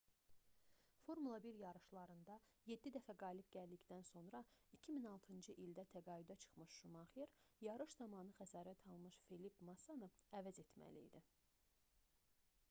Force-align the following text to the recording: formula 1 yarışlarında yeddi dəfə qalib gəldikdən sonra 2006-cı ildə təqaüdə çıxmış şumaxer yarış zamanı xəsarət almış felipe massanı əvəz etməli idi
formula 1.07 1.39
1 1.47 1.57
yarışlarında 1.63 2.37
yeddi 2.69 2.91
dəfə 2.95 3.15
qalib 3.23 3.51
gəldikdən 3.57 4.07
sonra 4.09 4.41
2006-cı 4.79 5.55
ildə 5.67 5.85
təqaüdə 5.93 6.39
çıxmış 6.45 6.79
şumaxer 6.79 7.35
yarış 7.69 7.95
zamanı 8.01 8.35
xəsarət 8.41 8.85
almış 8.95 9.21
felipe 9.29 9.69
massanı 9.71 10.11
əvəz 10.41 10.63
etməli 10.67 11.07
idi 11.11 11.23